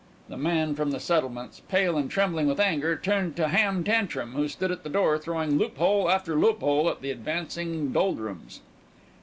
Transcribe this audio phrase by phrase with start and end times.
[0.29, 4.47] The man from the settlements, pale and trembling with anger, turned to Ham Tantrum, who
[4.47, 8.61] stood at the door throwing loophole after loophole at the advancing Doldrums.